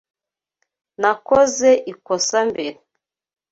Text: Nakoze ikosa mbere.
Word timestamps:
Nakoze 1.01 1.69
ikosa 1.91 2.39
mbere. 2.49 2.77